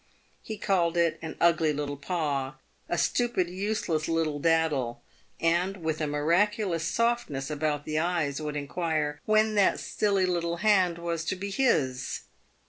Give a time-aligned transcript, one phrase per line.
[0.41, 2.55] He called it" an ugly little paw,"
[2.89, 5.03] "a stupid, useless little daddle,"
[5.39, 10.97] and, with a miraculous softness about the eyes, would inquire" when that silly little hand
[10.97, 12.21] was to be his